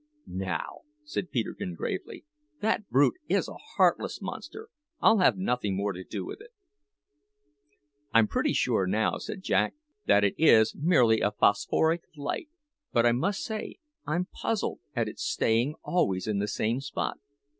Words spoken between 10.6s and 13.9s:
merely a phosphoric light; but I must say